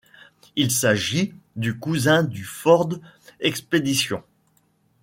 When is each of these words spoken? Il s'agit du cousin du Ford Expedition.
Il 0.55 0.71
s'agit 0.71 1.35
du 1.55 1.77
cousin 1.77 2.23
du 2.23 2.43
Ford 2.43 2.97
Expedition. 3.39 4.23